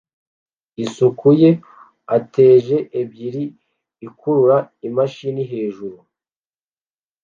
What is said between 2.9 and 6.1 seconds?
ebyiri ikurura imashini hejuru